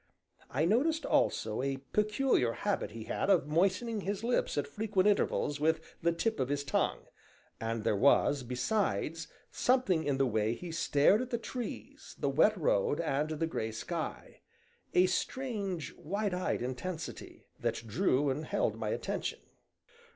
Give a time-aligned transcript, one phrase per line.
[0.49, 5.59] I noticed also a peculiar habit he had of moistening his lips at frequent intervals
[5.59, 7.05] with the tip of his tongue,
[7.59, 12.57] and there was, besides, something in the way he stared at the trees, the wet
[12.57, 14.41] road, and the gray sky
[14.95, 19.37] a strange wide eyed intensity that drew and held my attention.